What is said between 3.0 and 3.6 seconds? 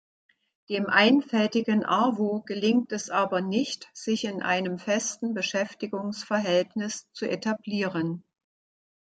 aber